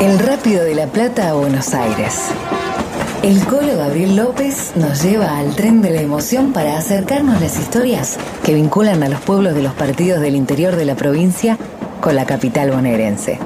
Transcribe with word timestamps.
El 0.00 0.18
Rápido 0.18 0.62
de 0.62 0.74
la 0.74 0.88
Plata 0.88 1.30
a 1.30 1.32
Buenos 1.32 1.72
Aires. 1.72 2.28
El 3.22 3.42
Colo 3.46 3.78
Gabriel 3.78 4.14
López 4.14 4.72
nos 4.76 5.02
lleva 5.02 5.38
al 5.38 5.56
tren 5.56 5.80
de 5.80 5.88
la 5.90 6.02
emoción 6.02 6.52
para 6.52 6.76
acercarnos 6.76 7.40
las 7.40 7.58
historias 7.58 8.18
que 8.44 8.52
vinculan 8.52 9.02
a 9.02 9.08
los 9.08 9.20
pueblos 9.22 9.54
de 9.54 9.62
los 9.62 9.72
partidos 9.72 10.20
del 10.20 10.36
interior 10.36 10.76
de 10.76 10.84
la 10.84 10.96
provincia 10.96 11.56
con 12.02 12.14
la 12.14 12.26
capital 12.26 12.72
bonaerense. 12.72 13.38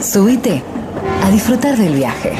Subite 0.00 0.64
a 1.22 1.30
disfrutar 1.30 1.76
del 1.76 1.94
viaje. 1.94 2.32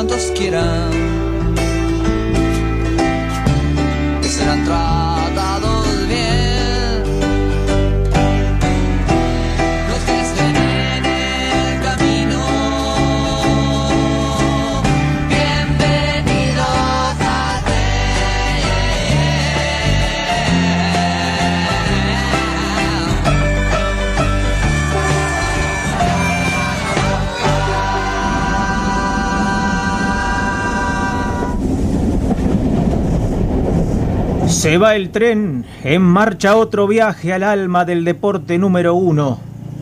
Cuantos 0.00 0.32
quieran. 0.34 0.99
Se 34.70 34.78
va 34.78 34.94
el 34.94 35.10
tren, 35.10 35.64
en 35.82 36.00
marcha 36.00 36.54
otro 36.54 36.86
viaje 36.86 37.32
al 37.32 37.42
alma 37.42 37.84
del 37.84 38.04
deporte 38.04 38.56
número 38.56 38.94
uno. 38.94 39.40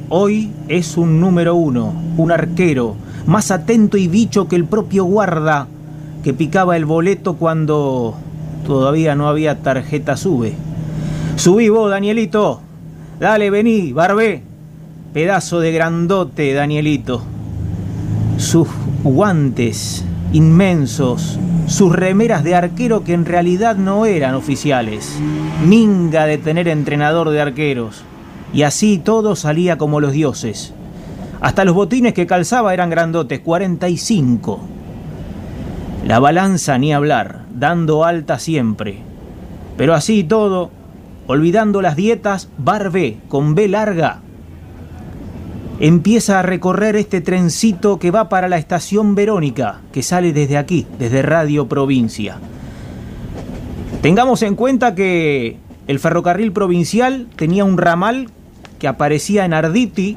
Hoy 0.09 0.51
es 0.67 0.97
un 0.97 1.21
número 1.21 1.57
uno, 1.57 1.93
un 2.17 2.33
arquero, 2.33 2.97
más 3.27 3.51
atento 3.51 3.99
y 3.99 4.09
bicho 4.09 4.49
que 4.49 4.57
el 4.57 4.65
propio 4.65 5.05
guarda, 5.05 5.67
que 6.25 6.33
picaba 6.33 6.75
el 6.75 6.87
boleto 6.87 7.35
cuando 7.35 8.15
todavía 8.67 9.15
no 9.15 9.29
había 9.29 9.59
tarjeta 9.59 10.17
sube. 10.17 10.55
Subí 11.37 11.69
vos, 11.69 11.91
Danielito. 11.91 12.63
Dale, 13.21 13.51
vení, 13.51 13.93
barbé. 13.93 14.43
Pedazo 15.13 15.61
de 15.61 15.71
grandote, 15.71 16.55
Danielito. 16.55 17.23
Sus 18.39 18.69
guantes 19.05 20.03
inmensos, 20.33 21.39
sus 21.69 21.95
remeras 21.95 22.45
de 22.45 22.55
arquero 22.55 23.05
que 23.05 23.13
en 23.13 23.27
realidad 23.27 23.77
no 23.77 24.07
eran 24.07 24.35
oficiales. 24.35 25.19
Minga 25.65 26.25
de 26.25 26.39
tener 26.39 26.67
entrenador 26.67 27.29
de 27.31 27.41
arqueros. 27.41 28.03
Y 28.55 28.63
así 28.63 28.99
todo 28.99 29.37
salía 29.37 29.77
como 29.77 30.01
los 30.01 30.13
dioses. 30.13 30.73
Hasta 31.41 31.65
los 31.65 31.75
botines 31.75 32.15
que 32.15 32.27
calzaba 32.27 32.73
eran 32.73 32.89
grandotes, 32.91 33.41
45. 33.41 34.61
La 36.07 36.19
balanza 36.19 36.79
ni 36.79 36.93
hablar, 36.93 37.43
dando 37.55 38.05
alta 38.05 38.39
siempre. 38.39 39.01
Pero 39.77 39.95
así 39.95 40.25
todo, 40.25 40.71
olvidando 41.27 41.83
las 41.83 41.97
dietas, 41.97 42.49
Barbé, 42.57 43.19
con 43.29 43.55
B 43.55 43.69
larga, 43.69 44.21
empieza 45.81 46.41
a 46.41 46.43
recorrer 46.43 46.97
este 46.97 47.21
trencito 47.21 47.99
que 47.99 48.11
va 48.11 48.29
para 48.29 48.49
la 48.49 48.59
estación 48.59 49.15
Verónica, 49.15 49.81
que 49.93 50.03
sale 50.03 50.33
desde 50.33 50.59
aquí, 50.59 50.87
desde 50.99 51.23
Radio 51.23 51.69
Provincia. 51.69 52.39
Tengamos 54.03 54.43
en 54.43 54.55
cuenta 54.55 54.95
que 54.95 55.57
el 55.87 55.99
ferrocarril 55.99 56.53
provincial 56.53 57.29
tenía 57.37 57.65
un 57.65 57.79
ramal 57.79 58.29
que 58.79 58.89
aparecía 58.89 59.45
en 59.45 59.55
Arditi, 59.55 60.17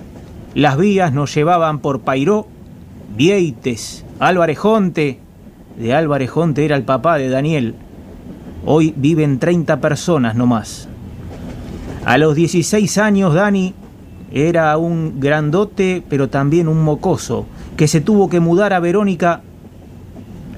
las 0.54 0.78
vías 0.78 1.14
nos 1.14 1.34
llevaban 1.34 1.80
por 1.80 2.02
Pairó, 2.02 2.48
Vieites, 3.16 4.06
Álvarez 4.20 4.58
Jonte, 4.58 5.20
de 5.78 5.94
Álvarez 5.94 6.30
Jonte 6.30 6.66
era 6.66 6.76
el 6.76 6.84
papá 6.84 7.18
de 7.18 7.30
Daniel. 7.30 7.76
Hoy 8.66 8.94
viven 8.96 9.40
30 9.40 9.80
personas 9.80 10.36
nomás. 10.36 10.88
A 12.06 12.18
los 12.18 12.36
16 12.36 12.98
años 12.98 13.34
Dani 13.34 13.74
era 14.32 14.78
un 14.78 15.20
grandote, 15.20 16.04
pero 16.10 16.30
también 16.30 16.68
un 16.68 16.84
mocoso, 16.84 17.46
que 17.78 17.88
se 17.88 18.02
tuvo 18.02 18.30
que 18.30 18.40
mudar 18.40 18.74
a 18.74 18.80
Verónica, 18.80 19.42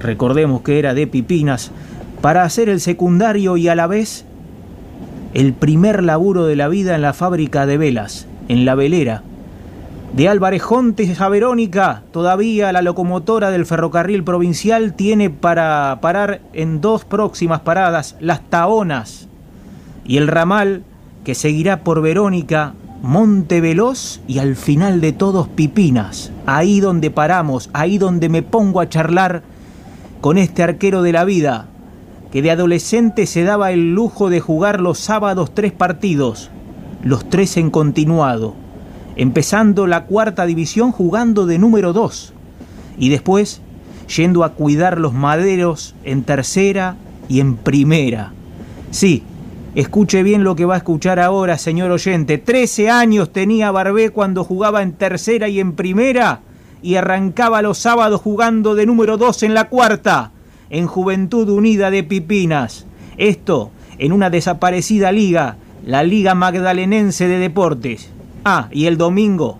recordemos 0.00 0.62
que 0.62 0.78
era 0.78 0.94
de 0.94 1.06
Pipinas, 1.06 1.72
para 2.20 2.44
hacer 2.44 2.68
el 2.68 2.80
secundario 2.80 3.56
y 3.56 3.68
a 3.68 3.74
la 3.74 3.86
vez 3.86 4.24
el 5.34 5.52
primer 5.52 6.02
laburo 6.02 6.46
de 6.46 6.56
la 6.56 6.68
vida 6.68 6.94
en 6.94 7.02
la 7.02 7.12
fábrica 7.12 7.66
de 7.66 7.76
velas, 7.76 8.26
en 8.48 8.64
la 8.64 8.76
velera. 8.76 9.22
De 10.14 10.28
Álvarez 10.28 10.62
Jontes 10.62 11.20
a 11.20 11.28
Verónica, 11.28 12.02
todavía 12.12 12.70
la 12.70 12.82
locomotora 12.82 13.50
del 13.50 13.66
ferrocarril 13.66 14.22
provincial 14.22 14.94
tiene 14.94 15.28
para 15.28 15.98
parar 16.00 16.40
en 16.52 16.80
dos 16.80 17.04
próximas 17.04 17.60
paradas 17.60 18.14
las 18.20 18.48
Taonas 18.48 19.26
y 20.04 20.18
el 20.18 20.28
ramal 20.28 20.84
que 21.24 21.34
seguirá 21.34 21.80
por 21.80 22.00
Verónica 22.00 22.74
Monte 23.04 23.60
Veloz 23.60 24.22
y 24.26 24.38
al 24.38 24.56
final 24.56 25.02
de 25.02 25.12
todos 25.12 25.46
Pipinas, 25.46 26.32
ahí 26.46 26.80
donde 26.80 27.10
paramos, 27.10 27.68
ahí 27.74 27.98
donde 27.98 28.30
me 28.30 28.42
pongo 28.42 28.80
a 28.80 28.88
charlar 28.88 29.42
con 30.22 30.38
este 30.38 30.62
arquero 30.62 31.02
de 31.02 31.12
la 31.12 31.26
vida, 31.26 31.66
que 32.32 32.40
de 32.40 32.50
adolescente 32.50 33.26
se 33.26 33.44
daba 33.44 33.72
el 33.72 33.94
lujo 33.94 34.30
de 34.30 34.40
jugar 34.40 34.80
los 34.80 34.98
sábados 34.98 35.52
tres 35.52 35.72
partidos, 35.72 36.48
los 37.02 37.28
tres 37.28 37.58
en 37.58 37.70
continuado, 37.70 38.54
empezando 39.16 39.86
la 39.86 40.06
cuarta 40.06 40.46
división 40.46 40.90
jugando 40.90 41.44
de 41.44 41.58
número 41.58 41.92
dos, 41.92 42.32
y 42.96 43.10
después 43.10 43.60
yendo 44.16 44.44
a 44.44 44.54
cuidar 44.54 44.98
los 44.98 45.12
maderos 45.12 45.94
en 46.04 46.22
tercera 46.22 46.96
y 47.28 47.40
en 47.40 47.56
primera. 47.56 48.32
Sí, 48.92 49.24
Escuche 49.74 50.22
bien 50.22 50.44
lo 50.44 50.54
que 50.54 50.66
va 50.66 50.74
a 50.74 50.78
escuchar 50.78 51.18
ahora, 51.18 51.58
señor 51.58 51.90
oyente. 51.90 52.38
Trece 52.38 52.90
años 52.90 53.32
tenía 53.32 53.72
Barbé 53.72 54.10
cuando 54.10 54.44
jugaba 54.44 54.82
en 54.82 54.92
tercera 54.92 55.48
y 55.48 55.58
en 55.58 55.72
primera 55.72 56.42
y 56.80 56.94
arrancaba 56.94 57.60
los 57.60 57.78
sábados 57.78 58.20
jugando 58.20 58.76
de 58.76 58.86
número 58.86 59.16
dos 59.16 59.42
en 59.42 59.52
la 59.52 59.68
cuarta, 59.68 60.30
en 60.70 60.86
Juventud 60.86 61.48
Unida 61.48 61.90
de 61.90 62.04
Pipinas. 62.04 62.86
Esto 63.16 63.72
en 63.98 64.12
una 64.12 64.30
desaparecida 64.30 65.10
liga, 65.10 65.56
la 65.84 66.04
Liga 66.04 66.36
Magdalenense 66.36 67.26
de 67.26 67.38
Deportes. 67.38 68.10
Ah, 68.44 68.68
y 68.70 68.86
el 68.86 68.96
domingo. 68.96 69.58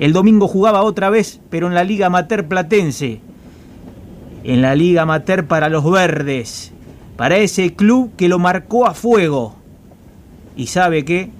El 0.00 0.12
domingo 0.12 0.48
jugaba 0.48 0.82
otra 0.82 1.10
vez, 1.10 1.40
pero 1.48 1.68
en 1.68 1.74
la 1.74 1.84
Liga 1.84 2.06
Amateur 2.06 2.48
Platense. 2.48 3.20
En 4.42 4.62
la 4.62 4.74
Liga 4.74 5.02
Amateur 5.02 5.46
para 5.46 5.68
los 5.68 5.88
Verdes 5.88 6.73
para 7.16 7.38
ese 7.38 7.74
club 7.74 8.12
que 8.16 8.28
lo 8.28 8.38
marcó 8.38 8.86
a 8.86 8.94
fuego. 8.94 9.56
Y 10.56 10.66
sabe 10.66 11.04
que 11.04 11.30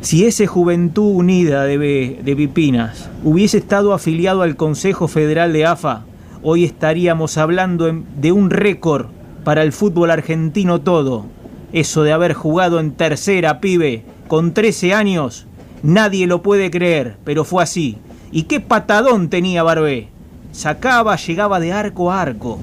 si 0.00 0.26
ese 0.26 0.46
Juventud 0.46 1.16
Unida 1.16 1.64
de, 1.64 2.20
de 2.22 2.36
Pipinas 2.36 3.10
hubiese 3.24 3.58
estado 3.58 3.92
afiliado 3.92 4.42
al 4.42 4.56
Consejo 4.56 5.08
Federal 5.08 5.52
de 5.52 5.66
AFA, 5.66 6.04
hoy 6.42 6.64
estaríamos 6.64 7.38
hablando 7.38 7.92
de 8.16 8.32
un 8.32 8.50
récord 8.50 9.06
para 9.44 9.62
el 9.62 9.72
fútbol 9.72 10.10
argentino 10.10 10.80
todo. 10.80 11.26
Eso 11.72 12.02
de 12.02 12.12
haber 12.12 12.34
jugado 12.34 12.78
en 12.80 12.92
tercera, 12.92 13.60
pibe, 13.60 14.04
con 14.28 14.54
13 14.54 14.94
años, 14.94 15.46
nadie 15.82 16.26
lo 16.26 16.42
puede 16.42 16.70
creer, 16.70 17.16
pero 17.24 17.44
fue 17.44 17.62
así. 17.62 17.98
¿Y 18.30 18.44
qué 18.44 18.60
patadón 18.60 19.28
tenía 19.28 19.62
Barbé? 19.62 20.08
Sacaba, 20.52 21.16
llegaba 21.16 21.60
de 21.60 21.72
arco 21.72 22.10
a 22.10 22.22
arco. 22.22 22.58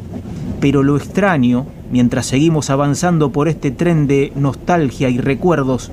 Pero 0.60 0.84
lo 0.84 0.98
extraño 0.98 1.66
mientras 1.92 2.26
seguimos 2.26 2.70
avanzando 2.70 3.32
por 3.32 3.48
este 3.48 3.72
tren 3.72 4.08
de 4.08 4.32
nostalgia 4.36 5.10
y 5.10 5.18
recuerdos, 5.18 5.92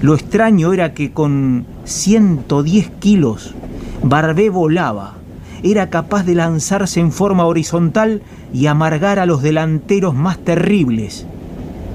lo 0.00 0.14
extraño 0.14 0.72
era 0.72 0.94
que 0.94 1.12
con 1.12 1.66
110 1.84 2.90
kilos, 3.00 3.54
Barbé 4.02 4.50
volaba, 4.50 5.14
era 5.62 5.90
capaz 5.90 6.24
de 6.24 6.34
lanzarse 6.34 7.00
en 7.00 7.10
forma 7.10 7.44
horizontal 7.46 8.22
y 8.52 8.66
amargar 8.66 9.18
a 9.18 9.26
los 9.26 9.42
delanteros 9.42 10.14
más 10.14 10.38
terribles. 10.38 11.26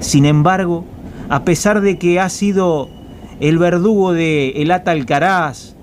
Sin 0.00 0.26
embargo, 0.26 0.84
a 1.30 1.44
pesar 1.44 1.80
de 1.80 1.98
que 1.98 2.20
ha 2.20 2.28
sido 2.28 2.88
el 3.40 3.58
verdugo 3.58 4.12
de 4.12 4.50
Elata 4.50 4.90
Alcaraz, 4.90 5.74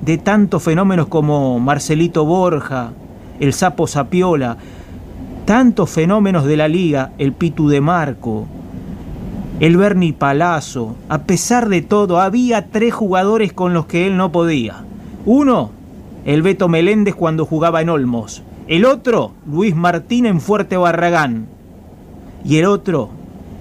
de 0.00 0.16
tantos 0.16 0.62
fenómenos 0.62 1.08
como 1.08 1.60
Marcelito 1.60 2.24
Borja, 2.24 2.92
el 3.40 3.52
Sapo 3.52 3.86
Sapiola, 3.86 4.56
tantos 5.48 5.88
fenómenos 5.88 6.44
de 6.44 6.58
la 6.58 6.68
liga, 6.68 7.12
el 7.16 7.32
Pitu 7.32 7.70
de 7.70 7.80
Marco, 7.80 8.46
el 9.60 9.78
Bernie 9.78 10.12
Palazzo, 10.12 10.94
a 11.08 11.22
pesar 11.22 11.70
de 11.70 11.80
todo, 11.80 12.20
había 12.20 12.66
tres 12.66 12.92
jugadores 12.92 13.54
con 13.54 13.72
los 13.72 13.86
que 13.86 14.06
él 14.06 14.18
no 14.18 14.30
podía. 14.30 14.84
Uno, 15.24 15.70
el 16.26 16.42
Beto 16.42 16.68
Meléndez 16.68 17.14
cuando 17.14 17.46
jugaba 17.46 17.80
en 17.80 17.88
Olmos. 17.88 18.42
El 18.66 18.84
otro, 18.84 19.32
Luis 19.50 19.74
Martín 19.74 20.26
en 20.26 20.42
Fuerte 20.42 20.76
Barragán. 20.76 21.46
Y 22.44 22.58
el 22.58 22.66
otro, 22.66 23.08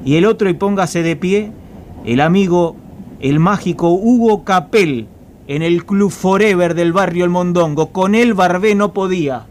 y 0.03 0.17
el 0.17 0.25
otro, 0.25 0.49
y 0.49 0.55
póngase 0.55 1.03
de 1.03 1.15
pie, 1.15 1.53
el 2.03 2.19
amigo, 2.19 2.75
el 3.21 3.39
mágico 3.39 3.91
Hugo 3.91 4.43
Capel, 4.43 5.07
en 5.47 5.61
el 5.61 5.85
Club 5.85 6.11
Forever 6.11 6.73
del 6.73 6.91
barrio 6.91 7.23
El 7.23 7.29
Mondongo. 7.29 7.93
Con 7.93 8.13
él 8.13 8.33
Barbé 8.33 8.75
no 8.75 8.91
podía. 8.91 9.45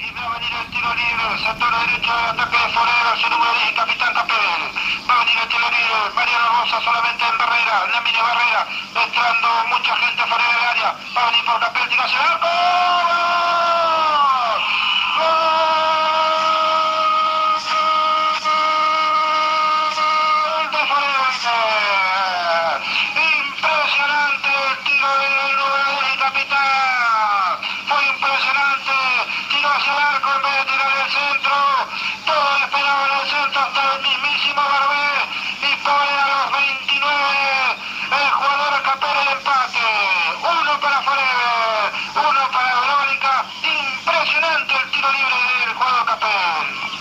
Y 0.00 0.14
va 0.14 0.22
a 0.24 0.38
venir 0.38 0.54
el 0.54 0.70
tiro 0.72 0.88
libre, 0.96 1.28
sector 1.44 1.70
derecho 1.76 2.12
de 2.16 2.24
ataque 2.32 2.56
de 2.56 2.68
Forever, 2.72 3.14
su 3.20 3.28
número 3.28 3.52
10, 3.52 3.72
Capitán 3.76 4.14
Capel. 4.14 4.60
Va 5.04 5.12
a 5.12 5.18
venir 5.20 5.36
el 5.44 5.48
tiro 5.52 5.68
libre, 5.76 5.98
Mariano 6.16 6.48
Rosa 6.56 6.80
solamente 6.80 7.20
en 7.20 7.36
barrera, 7.36 7.76
la 7.92 8.00
mini 8.00 8.20
barrera, 8.24 8.60
entrando 8.98 9.48
mucha 9.68 9.96
gente 9.96 10.22
fuera 10.26 10.44
del 10.44 10.64
área. 10.64 10.96
Va 11.16 11.22
a 11.22 11.30
venir 11.30 11.44
por 11.44 11.60
Capel, 11.60 11.88
tira 11.88 12.04
hacia 12.04 12.18
el 12.18 13.09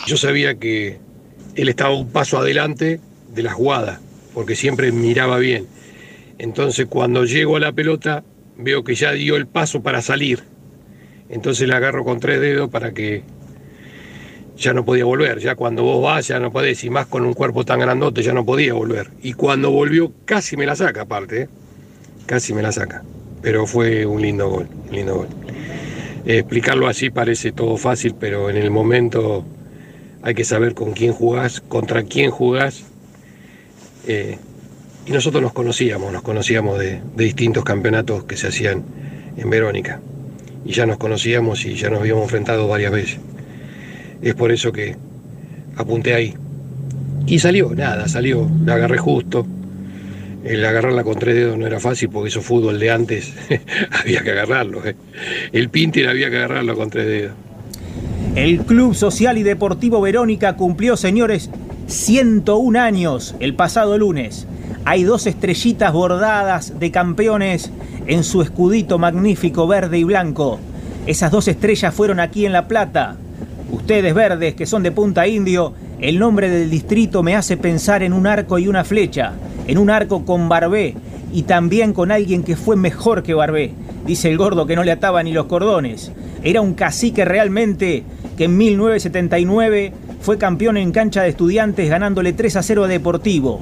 Yo 0.10 0.18
sabía 0.18 0.56
que 0.56 0.98
él 1.54 1.70
estaba 1.70 1.94
un 1.94 2.10
paso 2.10 2.40
adelante 2.40 3.00
de 3.32 3.44
la 3.44 3.52
jugada, 3.52 4.02
porque 4.34 4.56
siempre 4.56 4.92
miraba 4.92 5.38
bien. 5.38 5.68
Entonces 6.40 6.88
cuando 6.90 7.26
llego 7.26 7.58
a 7.58 7.60
la 7.60 7.74
pelota, 7.74 8.24
veo 8.58 8.84
que 8.84 8.96
ya 8.96 9.12
dio 9.12 9.36
el 9.36 9.46
paso 9.46 9.84
para 9.84 10.02
salir. 10.02 10.40
Entonces 11.30 11.68
la 11.68 11.78
agarro 11.78 12.04
con 12.04 12.20
tres 12.20 12.42
dedos 12.42 12.72
para 12.72 12.92
que 12.92 13.22
ya 14.58 14.74
no 14.74 14.84
podía 14.84 15.06
volver. 15.06 15.38
Ya 15.38 15.54
cuando 15.54 15.84
vos 15.84 16.02
vas, 16.02 16.28
ya 16.28 16.40
no 16.40 16.52
podés, 16.52 16.84
y 16.84 16.90
más 16.90 17.06
con 17.06 17.24
un 17.24 17.34
cuerpo 17.34 17.64
tan 17.64 17.80
grandote, 17.80 18.24
ya 18.24 18.34
no 18.34 18.44
podía 18.44 18.74
volver. 18.74 19.12
Y 19.22 19.34
cuando 19.34 19.70
volvió, 19.70 20.12
casi 20.26 20.58
me 20.58 20.66
la 20.66 20.76
saca 20.76 21.02
aparte, 21.02 21.42
¿eh? 21.44 21.50
casi 22.26 22.56
me 22.56 22.64
la 22.64 22.72
saca. 22.72 23.04
Pero 23.44 23.68
fue 23.68 24.08
un 24.08 24.24
lindo 24.24 24.50
gol, 24.50 24.68
lindo 24.92 25.18
gol. 25.18 25.28
Explicarlo 26.26 26.88
así 26.88 27.12
parece 27.12 27.52
todo 27.52 27.78
fácil, 27.78 28.16
pero 28.20 28.50
en 28.50 28.58
el 28.58 28.72
momento 28.72 29.46
hay 30.22 30.34
que 30.34 30.44
saber 30.44 30.74
con 30.74 30.94
quién 30.94 31.14
jugás, 31.14 31.62
contra 31.62 32.04
quién 32.04 32.32
jugás. 32.32 32.84
Eh, 34.08 34.38
y 35.06 35.12
nosotros 35.12 35.42
nos 35.42 35.54
conocíamos, 35.54 36.12
nos 36.12 36.22
conocíamos 36.22 36.78
de, 36.78 37.02
distintos 37.16 37.64
campeonatos 37.64 38.26
que 38.26 38.38
se 38.38 38.48
hacían 38.48 38.84
en 39.38 39.50
Verónica. 39.50 40.00
Y 40.66 40.74
ya 40.74 40.86
nos 40.86 40.98
conocíamos 40.98 41.66
y 41.66 41.76
ya 41.76 41.90
nos 41.90 42.02
habíamos 42.02 42.24
enfrentado 42.24 42.68
varias 42.68 42.92
veces. 42.92 43.20
Es 44.22 44.36
por 44.36 44.52
eso 44.52 44.72
que 44.72 44.98
apunté 45.78 46.14
ahí. 46.14 46.36
Y 47.26 47.40
salió, 47.40 47.74
nada, 47.74 48.08
salió, 48.08 48.50
la 48.66 48.76
agarré 48.76 48.98
justo. 48.98 49.48
El 50.44 50.64
agarrarla 50.66 51.04
con 51.04 51.18
tres 51.18 51.36
dedos 51.36 51.58
no 51.58 51.66
era 51.68 51.80
fácil 51.80 52.10
porque 52.10 52.30
eso 52.30 52.42
fútbol 52.42 52.80
de 52.80 52.92
antes 52.92 53.34
había 53.92 54.22
que 54.22 54.32
agarrarlo. 54.32 54.86
eh. 54.86 54.96
El 55.52 55.70
Pinter 55.70 56.08
había 56.10 56.30
que 56.30 56.38
agarrarlo 56.38 56.76
con 56.76 56.90
tres 56.90 57.08
dedos. 57.08 57.34
El 58.36 58.60
Club 58.60 58.94
Social 58.94 59.38
y 59.40 59.44
Deportivo 59.44 60.02
Verónica 60.02 60.56
cumplió, 60.56 60.96
señores, 60.96 61.50
101 61.88 62.80
años 62.80 63.36
el 63.40 63.56
pasado 63.56 63.98
lunes. 63.98 64.46
Hay 64.86 65.04
dos 65.04 65.26
estrellitas 65.26 65.92
bordadas 65.92 66.80
de 66.80 66.92
campeones 66.92 67.72
en 68.06 68.24
su 68.24 68.44
escudito 68.44 69.00
magnífico 69.00 69.68
verde 69.68 69.98
y 69.98 70.04
blanco. 70.04 70.60
Esas 71.08 71.32
dos 71.32 71.48
estrellas 71.48 71.94
fueron 71.94 72.20
aquí 72.20 72.46
en 72.46 72.54
La 72.54 72.68
Plata. 72.68 73.18
Ustedes 73.72 74.14
verdes 74.14 74.54
que 74.54 74.68
son 74.68 74.84
de 74.84 74.92
Punta 74.92 75.28
Indio, 75.28 75.74
el 76.00 76.20
nombre 76.20 76.50
del 76.50 76.70
distrito 76.70 77.24
me 77.24 77.36
hace 77.36 77.58
pensar 77.58 78.04
en 78.04 78.14
un 78.14 78.28
arco 78.28 78.60
y 78.60 78.68
una 78.68 78.84
flecha, 78.84 79.34
en 79.68 79.80
un 79.80 79.90
arco 79.90 80.24
con 80.24 80.48
Barbé 80.48 80.96
y 81.34 81.44
también 81.44 81.94
con 81.94 82.12
alguien 82.12 82.44
que 82.44 82.56
fue 82.56 82.76
mejor 82.76 83.24
que 83.24 83.34
Barbé. 83.34 83.74
Dice 84.06 84.30
el 84.30 84.38
gordo 84.38 84.66
que 84.66 84.76
no 84.76 84.84
le 84.84 84.92
ataba 84.92 85.24
ni 85.24 85.34
los 85.34 85.48
cordones. 85.48 86.12
Era 86.44 86.62
un 86.62 86.74
cacique 86.74 87.26
realmente 87.26 88.04
que 88.38 88.46
en 88.46 88.56
1979 88.58 89.92
fue 90.22 90.38
campeón 90.38 90.78
en 90.78 90.92
cancha 90.92 91.24
de 91.24 91.30
estudiantes 91.30 91.90
ganándole 91.90 92.32
3 92.32 92.56
a 92.56 92.64
0 92.64 92.86
a 92.86 92.88
Deportivo. 92.88 93.62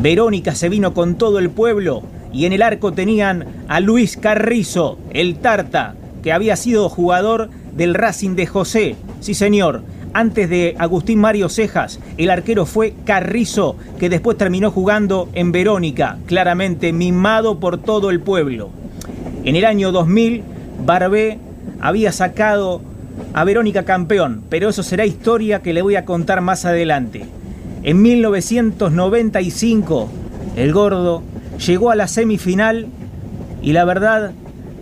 Verónica 0.00 0.54
se 0.54 0.68
vino 0.68 0.94
con 0.94 1.16
todo 1.16 1.38
el 1.38 1.50
pueblo 1.50 2.02
y 2.32 2.46
en 2.46 2.52
el 2.52 2.62
arco 2.62 2.92
tenían 2.92 3.46
a 3.68 3.80
Luis 3.80 4.16
Carrizo, 4.16 4.98
el 5.10 5.36
Tarta, 5.36 5.94
que 6.22 6.32
había 6.32 6.56
sido 6.56 6.88
jugador 6.88 7.48
del 7.76 7.94
Racing 7.94 8.36
de 8.36 8.46
José. 8.46 8.96
Sí, 9.20 9.34
señor. 9.34 9.82
Antes 10.12 10.48
de 10.48 10.76
Agustín 10.78 11.18
Mario 11.18 11.48
Cejas, 11.48 11.98
el 12.18 12.30
arquero 12.30 12.66
fue 12.66 12.94
Carrizo, 13.04 13.76
que 13.98 14.08
después 14.08 14.38
terminó 14.38 14.70
jugando 14.70 15.28
en 15.32 15.50
Verónica, 15.50 16.18
claramente 16.26 16.92
mimado 16.92 17.58
por 17.58 17.78
todo 17.78 18.10
el 18.10 18.20
pueblo. 18.20 18.70
En 19.42 19.56
el 19.56 19.64
año 19.64 19.90
2000, 19.90 20.44
Barbé 20.86 21.38
había 21.80 22.12
sacado 22.12 22.80
a 23.32 23.44
Verónica 23.44 23.84
campeón, 23.84 24.42
pero 24.48 24.68
eso 24.68 24.82
será 24.82 25.06
historia 25.06 25.62
que 25.62 25.72
le 25.72 25.82
voy 25.82 25.96
a 25.96 26.04
contar 26.04 26.40
más 26.40 26.64
adelante. 26.64 27.24
En 27.82 28.02
1995, 28.02 30.08
el 30.56 30.72
gordo 30.72 31.22
llegó 31.66 31.90
a 31.90 31.96
la 31.96 32.08
semifinal 32.08 32.86
y 33.62 33.72
la 33.72 33.84
verdad, 33.84 34.32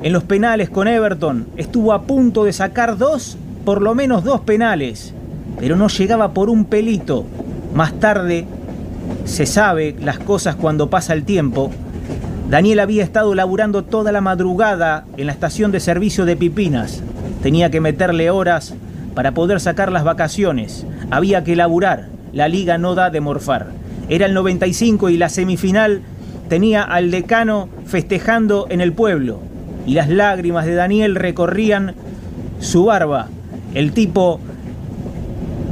en 0.03 0.13
los 0.13 0.25
penales 0.25 0.71
con 0.71 0.89
Everton 0.89 1.47
estuvo 1.57 1.93
a 1.93 2.03
punto 2.03 2.45
de 2.45 2.53
sacar 2.53 2.99
dos, 2.99 3.37
por 3.65 3.83
lo 3.83 3.95
menos 3.95 4.25
dos 4.25 4.41
penales, 4.41 5.15
pero 5.59 5.77
no 5.77 5.89
llegaba 5.89 6.33
por 6.33 6.51
un 6.51 6.65
pelito. 6.65 7.25
Más 7.75 7.99
tarde, 8.01 8.47
se 9.25 9.47
sabe 9.47 9.95
las 10.01 10.19
cosas 10.19 10.57
cuando 10.57 10.91
pasa 10.91 11.13
el 11.13 11.25
tiempo. 11.25 11.71
Daniel 12.53 12.81
había 12.81 13.03
estado 13.03 13.35
laburando 13.35 13.83
toda 13.83 14.13
la 14.13 14.21
madrugada 14.21 15.07
en 15.17 15.25
la 15.25 15.33
estación 15.33 15.73
de 15.73 15.81
servicio 15.81 16.27
de 16.27 16.37
Pipinas. 16.37 17.03
Tenía 17.43 17.71
que 17.71 17.81
meterle 17.81 18.29
horas 18.29 18.75
para 19.15 19.33
poder 19.33 19.59
sacar 19.59 19.91
las 19.91 20.05
vacaciones. 20.05 20.85
Había 21.11 21.45
que 21.45 21.57
laburar. 21.57 22.09
La 22.35 22.49
liga 22.49 22.77
no 22.77 22.95
da 22.95 23.09
de 23.09 23.23
morfar. 23.23 23.69
Era 24.11 24.27
el 24.27 24.35
95 24.35 25.09
y 25.09 25.17
la 25.17 25.31
semifinal 25.31 26.03
tenía 26.51 26.83
al 26.83 27.11
decano 27.11 27.71
festejando 27.87 28.67
en 28.69 28.83
el 28.83 28.93
pueblo. 28.93 29.41
Y 29.87 29.95
las 29.95 30.11
lágrimas 30.11 30.67
de 30.67 30.75
Daniel 30.75 31.15
recorrían 31.15 31.95
su 32.61 32.85
barba. 32.85 33.29
El 33.73 33.93
tipo, 33.93 34.41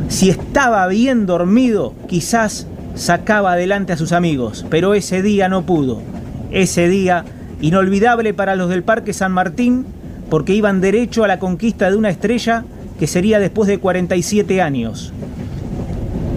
si 0.09 0.31
estaba 0.31 0.87
bien 0.87 1.27
dormido, 1.27 1.93
quizás 2.09 2.67
sacaba 2.95 3.53
adelante 3.53 3.93
a 3.93 3.99
sus 3.99 4.13
amigos, 4.13 4.65
pero 4.71 4.95
ese 4.95 5.21
día 5.21 5.51
no 5.51 5.67
pudo. 5.67 6.01
Ese 6.51 6.89
día, 6.89 7.25
inolvidable 7.61 8.35
para 8.35 8.57
los 8.57 8.69
del 8.69 8.83
Parque 8.83 9.13
San 9.13 9.33
Martín, 9.33 9.87
porque 10.29 10.55
iban 10.55 10.81
derecho 10.81 11.25
a 11.25 11.29
la 11.29 11.39
conquista 11.39 11.91
de 11.91 11.97
una 11.97 12.11
estrella 12.11 12.65
que 12.99 13.07
sería 13.07 13.39
después 13.39 13.69
de 13.69 13.79
47 13.79 14.61
años. 14.61 15.13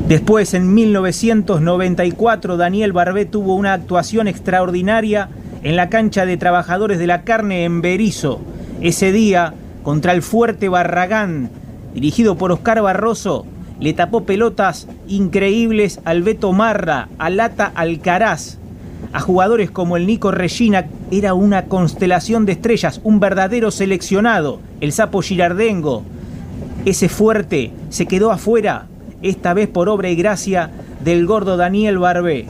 Después, 0.08 0.54
en 0.54 0.74
1994, 0.74 2.58
Daniel 2.58 2.94
Barbé 2.94 3.26
tuvo 3.26 3.56
una 3.56 3.74
actuación 3.74 4.28
extraordinaria 4.28 5.30
en 5.64 5.76
la 5.76 5.90
cancha 5.90 6.26
de 6.26 6.38
trabajadores 6.38 7.00
de 7.00 7.08
la 7.08 7.24
carne 7.24 7.64
en 7.64 7.82
Berizo. 7.82 8.42
Ese 8.82 9.12
día, 9.12 9.54
contra 9.82 10.12
el 10.12 10.22
fuerte 10.22 10.70
Barragán, 10.70 11.50
dirigido 11.94 12.38
por 12.38 12.52
Oscar 12.52 12.82
Barroso, 12.82 13.46
le 13.80 13.94
tapó 13.94 14.26
pelotas 14.26 14.88
increíbles 15.08 16.00
al 16.06 16.22
Beto 16.22 16.52
Marra, 16.52 17.08
a 17.18 17.30
Lata 17.30 17.72
Alcaraz, 17.74 18.58
a 19.12 19.20
jugadores 19.20 19.70
como 19.72 19.98
el 19.98 20.08
Nico 20.08 20.32
Regina, 20.32 20.86
era 21.12 21.34
una 21.34 21.66
constelación 21.66 22.46
de 22.46 22.54
estrellas, 22.54 23.02
un 23.04 23.20
verdadero 23.20 23.72
seleccionado, 23.72 24.60
el 24.82 24.92
Sapo 24.92 25.22
Girardengo. 25.22 26.04
Ese 26.86 27.10
fuerte 27.10 27.72
se 27.90 28.06
quedó 28.06 28.32
afuera, 28.32 28.88
esta 29.22 29.54
vez 29.54 29.68
por 29.68 29.90
obra 29.90 30.10
y 30.10 30.16
gracia 30.16 30.72
del 31.04 31.26
gordo 31.26 31.58
Daniel 31.58 31.98
Barbé. 32.00 32.46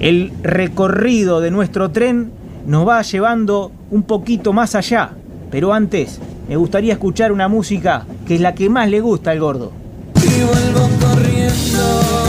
El 0.00 0.32
recorrido 0.42 1.40
de 1.40 1.50
nuestro 1.50 1.90
tren 1.90 2.32
nos 2.66 2.86
va 2.86 3.02
llevando 3.02 3.72
un 3.90 4.02
poquito 4.02 4.52
más 4.52 4.74
allá, 4.74 5.12
pero 5.50 5.72
antes 5.72 6.20
me 6.48 6.56
gustaría 6.56 6.94
escuchar 6.94 7.32
una 7.32 7.48
música 7.48 8.06
que 8.26 8.34
es 8.34 8.40
la 8.40 8.54
que 8.54 8.68
más 8.68 8.88
le 8.88 9.00
gusta 9.00 9.30
al 9.30 9.40
gordo. 9.40 9.72
Y 10.16 10.42
vuelvo 10.42 10.88
corriendo 11.00 12.21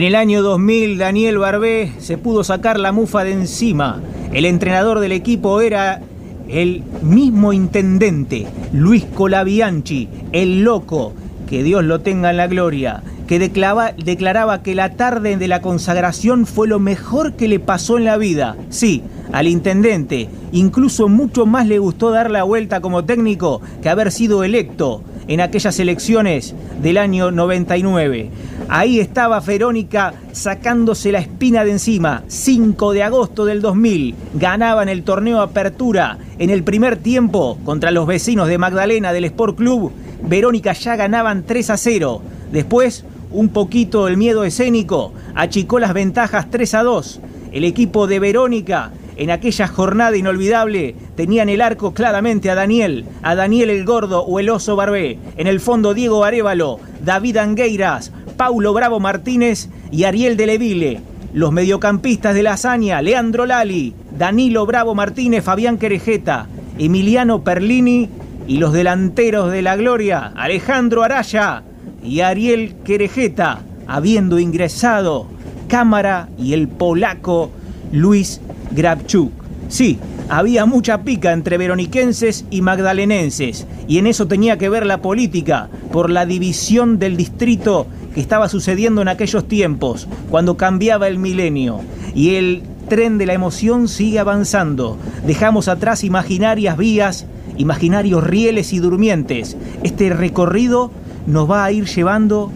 En 0.00 0.06
el 0.06 0.14
año 0.14 0.40
2000, 0.40 0.96
Daniel 0.96 1.36
Barbé 1.36 1.92
se 1.98 2.16
pudo 2.16 2.42
sacar 2.42 2.80
la 2.80 2.90
mufa 2.90 3.22
de 3.22 3.32
encima. 3.32 4.00
El 4.32 4.46
entrenador 4.46 4.98
del 4.98 5.12
equipo 5.12 5.60
era 5.60 6.00
el 6.48 6.82
mismo 7.02 7.52
intendente, 7.52 8.46
Luis 8.72 9.04
Colabianchi, 9.04 10.08
el 10.32 10.62
loco, 10.62 11.12
que 11.50 11.62
Dios 11.62 11.84
lo 11.84 12.00
tenga 12.00 12.30
en 12.30 12.38
la 12.38 12.46
gloria, 12.46 13.02
que 13.26 13.38
declaraba, 13.38 14.62
que 14.62 14.74
la 14.74 14.96
tarde 14.96 15.36
de 15.36 15.48
la 15.48 15.60
consagración 15.60 16.46
fue 16.46 16.66
lo 16.66 16.78
mejor 16.78 17.34
que 17.34 17.46
le 17.46 17.60
pasó 17.60 17.98
en 17.98 18.04
la 18.04 18.16
vida. 18.16 18.56
Sí, 18.70 19.02
al 19.32 19.48
intendente, 19.48 20.30
incluso 20.50 21.10
mucho 21.10 21.44
más 21.44 21.66
le 21.66 21.78
gustó 21.78 22.10
dar 22.10 22.30
la 22.30 22.44
vuelta 22.44 22.80
como 22.80 23.04
técnico 23.04 23.60
que 23.82 23.90
haber 23.90 24.12
sido 24.12 24.44
electo 24.44 25.02
en 25.28 25.40
aquellas 25.40 25.78
elecciones 25.78 26.54
del 26.82 26.96
año 26.96 27.30
99. 27.30 28.30
Ahí 28.72 29.00
estaba 29.00 29.40
Verónica 29.40 30.14
sacándose 30.30 31.10
la 31.10 31.18
espina 31.18 31.64
de 31.64 31.72
encima. 31.72 32.22
5 32.28 32.92
de 32.92 33.02
agosto 33.02 33.44
del 33.44 33.62
2000 33.62 34.14
ganaban 34.34 34.88
el 34.88 35.02
torneo 35.02 35.40
Apertura 35.40 36.18
en 36.38 36.50
el 36.50 36.62
primer 36.62 36.96
tiempo 36.96 37.58
contra 37.64 37.90
los 37.90 38.06
vecinos 38.06 38.46
de 38.46 38.58
Magdalena 38.58 39.12
del 39.12 39.24
Sport 39.24 39.56
Club. 39.56 39.90
Verónica 40.22 40.72
ya 40.72 40.94
ganaban 40.94 41.42
3 41.42 41.70
a 41.70 41.76
0. 41.76 42.22
Después, 42.52 43.04
un 43.32 43.48
poquito 43.48 44.06
el 44.06 44.16
miedo 44.16 44.44
escénico 44.44 45.14
achicó 45.34 45.80
las 45.80 45.92
ventajas 45.92 46.48
3 46.48 46.74
a 46.74 46.82
2. 46.84 47.20
El 47.50 47.64
equipo 47.64 48.06
de 48.06 48.20
Verónica 48.20 48.92
en 49.20 49.30
aquella 49.30 49.66
jornada 49.66 50.16
inolvidable 50.16 50.94
tenían 51.14 51.50
el 51.50 51.60
arco 51.60 51.92
claramente 51.92 52.50
a 52.50 52.54
Daniel, 52.54 53.04
a 53.22 53.34
Daniel 53.34 53.68
el 53.68 53.84
Gordo 53.84 54.22
o 54.22 54.38
el 54.38 54.48
Oso 54.48 54.76
Barbé. 54.76 55.18
En 55.36 55.46
el 55.46 55.60
fondo 55.60 55.92
Diego 55.92 56.24
Arevalo, 56.24 56.78
David 57.04 57.36
Angueiras, 57.36 58.12
Paulo 58.40 58.72
Bravo 58.72 59.00
Martínez 59.00 59.68
y 59.90 60.04
Ariel 60.04 60.38
de 60.38 60.46
Leville. 60.46 61.00
Los 61.34 61.52
mediocampistas 61.52 62.34
de 62.34 62.42
la 62.42 62.54
hazaña, 62.54 63.02
Leandro 63.02 63.44
Lali, 63.44 63.92
Danilo 64.16 64.64
Bravo 64.64 64.94
Martínez, 64.94 65.44
Fabián 65.44 65.76
Querejeta, 65.76 66.46
Emiliano 66.78 67.44
Perlini 67.44 68.08
y 68.48 68.56
los 68.56 68.72
delanteros 68.72 69.52
de 69.52 69.60
la 69.60 69.76
gloria, 69.76 70.32
Alejandro 70.34 71.02
Araya 71.02 71.64
y 72.02 72.20
Ariel 72.20 72.76
Querejeta, 72.82 73.60
habiendo 73.86 74.38
ingresado 74.38 75.26
Cámara 75.68 76.30
y 76.38 76.54
el 76.54 76.66
polaco 76.66 77.50
Luis 77.92 78.40
Grabchuk. 78.70 79.32
Sí, 79.68 79.98
había 80.30 80.64
mucha 80.64 81.02
pica 81.02 81.32
entre 81.32 81.58
veroniquenses 81.58 82.46
y 82.50 82.62
magdalenenses, 82.62 83.66
y 83.86 83.98
en 83.98 84.06
eso 84.06 84.28
tenía 84.28 84.56
que 84.56 84.70
ver 84.70 84.86
la 84.86 85.02
política, 85.02 85.68
por 85.92 86.08
la 86.08 86.24
división 86.24 86.98
del 86.98 87.18
distrito 87.18 87.86
que 88.14 88.20
estaba 88.20 88.48
sucediendo 88.48 89.02
en 89.02 89.08
aquellos 89.08 89.46
tiempos, 89.46 90.08
cuando 90.30 90.56
cambiaba 90.56 91.08
el 91.08 91.18
milenio. 91.18 91.80
Y 92.14 92.34
el 92.36 92.62
tren 92.88 93.18
de 93.18 93.26
la 93.26 93.34
emoción 93.34 93.88
sigue 93.88 94.18
avanzando. 94.18 94.96
Dejamos 95.26 95.68
atrás 95.68 96.04
imaginarias 96.04 96.76
vías, 96.76 97.26
imaginarios 97.56 98.24
rieles 98.24 98.72
y 98.72 98.78
durmientes. 98.78 99.56
Este 99.82 100.10
recorrido 100.10 100.90
nos 101.26 101.50
va 101.50 101.64
a 101.64 101.72
ir 101.72 101.86
llevando 101.86 102.50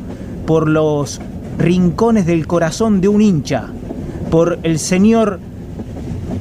por 0.46 0.68
los 0.68 1.20
rincones 1.58 2.26
del 2.26 2.46
corazón 2.46 3.00
de 3.00 3.08
un 3.08 3.22
hincha, 3.22 3.68
por 4.30 4.58
el 4.62 4.78
señor 4.78 5.38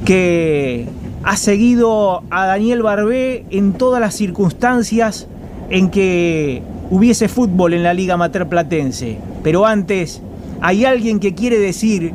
que 0.04 0.88
ha 1.22 1.36
seguido 1.36 2.22
a 2.30 2.46
Daniel 2.46 2.82
Barbé 2.82 3.46
en 3.50 3.72
todas 3.72 4.00
las 4.00 4.14
circunstancias 4.14 5.28
en 5.70 5.90
que 5.90 6.62
hubiese 6.90 7.28
fútbol 7.28 7.74
en 7.74 7.82
la 7.82 7.94
Liga 7.94 8.16
Mater 8.16 8.48
Platense. 8.48 9.18
Pero 9.42 9.66
antes, 9.66 10.22
hay 10.60 10.84
alguien 10.84 11.20
que 11.20 11.34
quiere 11.34 11.58
decir 11.58 12.12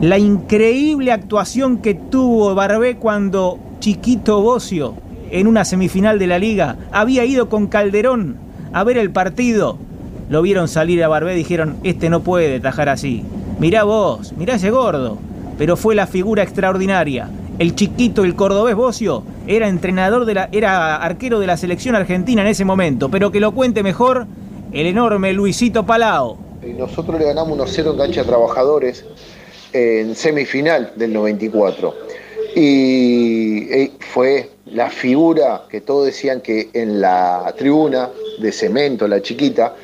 la 0.00 0.18
increíble 0.18 1.12
actuación 1.12 1.78
que 1.78 1.94
tuvo 1.94 2.54
Barbé 2.54 2.96
cuando 2.96 3.58
Chiquito 3.80 4.40
Bocio, 4.40 4.94
en 5.30 5.46
una 5.46 5.64
semifinal 5.64 6.18
de 6.18 6.26
la 6.26 6.38
Liga, 6.38 6.76
había 6.92 7.24
ido 7.24 7.48
con 7.48 7.66
Calderón 7.66 8.36
a 8.72 8.84
ver 8.84 8.98
el 8.98 9.10
partido. 9.10 9.78
Lo 10.28 10.42
vieron 10.42 10.68
salir 10.68 11.02
a 11.02 11.08
Barbé 11.08 11.34
y 11.34 11.38
dijeron, 11.38 11.76
este 11.84 12.08
no 12.08 12.20
puede 12.20 12.60
tajar 12.60 12.88
así. 12.88 13.24
Mirá 13.58 13.84
vos, 13.84 14.32
mirá 14.36 14.54
ese 14.54 14.70
gordo 14.70 15.18
pero 15.60 15.76
fue 15.76 15.94
la 15.94 16.06
figura 16.06 16.42
extraordinaria. 16.42 17.28
El 17.58 17.74
chiquito, 17.74 18.24
el 18.24 18.34
cordobés 18.34 18.74
Bocio, 18.74 19.24
era 19.50 19.66
entrenador 19.68 20.26
de 20.26 20.34
la, 20.34 20.48
era 20.52 20.96
arquero 20.96 21.40
de 21.40 21.46
la 21.48 21.56
selección 21.56 21.96
argentina 21.96 22.42
en 22.42 22.48
ese 22.48 22.64
momento, 22.64 23.10
pero 23.10 23.32
que 23.32 23.40
lo 23.40 23.52
cuente 23.52 23.82
mejor 23.82 24.26
el 24.72 24.86
enorme 24.86 25.32
Luisito 25.32 25.84
Palao. 25.84 26.38
Nosotros 26.78 27.18
le 27.18 27.26
ganamos 27.26 27.58
1-0 27.58 27.90
en 27.90 27.98
cancha 27.98 28.22
trabajadores 28.22 29.04
en 29.72 30.14
semifinal 30.14 30.92
del 30.94 31.12
94. 31.12 31.94
Y 32.54 33.72
eh, 33.72 33.92
fue 33.98 34.50
la 34.66 34.88
figura 34.88 35.62
que 35.68 35.80
todos 35.80 36.06
decían 36.06 36.40
que 36.40 36.70
en 36.72 37.00
la 37.00 37.52
tribuna 37.58 38.08
de 38.38 38.52
cemento, 38.52 39.08
la 39.08 39.20
chiquita, 39.20 39.74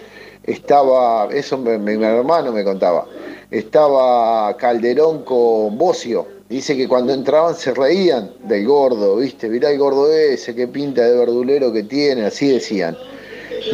estaba, 0.45 1.29
eso 1.33 1.59
mi 1.59 2.05
hermano 2.05 2.53
me 2.53 2.63
contaba, 2.63 3.05
estaba 3.51 4.57
Calderón 4.57 5.25
con 5.25 5.77
Bocio. 5.77 6.36
Dice 6.49 6.77
que 6.77 6.87
cuando 6.87 7.13
entraban 7.13 7.57
se 7.57 7.75
reían 7.75 8.31
del 8.45 8.67
gordo, 8.67 9.17
¿viste? 9.17 9.49
Mirá 9.49 9.73
el 9.73 9.79
gordo 9.79 10.13
ese, 10.13 10.55
qué 10.55 10.69
pinta 10.69 11.03
de 11.03 11.17
verdulero 11.17 11.73
que 11.73 11.83
tiene, 11.83 12.25
así 12.25 12.49
decían. 12.49 12.97